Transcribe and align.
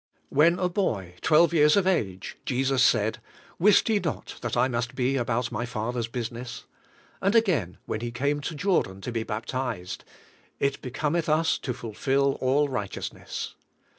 When 0.29 0.57
a 0.57 0.67
boy 0.67 1.13
twelve 1.21 1.53
years 1.53 1.77
of 1.77 1.85
age 1.85 2.35
Jesus 2.43 2.81
said: 2.81 3.21
"Wist 3.59 3.87
ye 3.87 3.99
not 3.99 4.37
that 4.41 4.57
I 4.57 4.67
must 4.67 4.95
be 4.95 5.15
about 5.15 5.51
my 5.51 5.63
Father's 5.63 6.07
business?" 6.07 6.65
and 7.21 7.35
again 7.35 7.77
when 7.85 8.01
He 8.01 8.09
came 8.09 8.41
to 8.41 8.55
Jordan 8.55 9.01
to 9.01 9.11
be 9.11 9.21
bap 9.21 9.45
tized: 9.45 9.99
"It 10.59 10.81
becometh 10.81 11.29
us 11.29 11.59
to 11.59 11.71
fulfill 11.75 12.39
all 12.41 12.67
righteousness." 12.67 13.53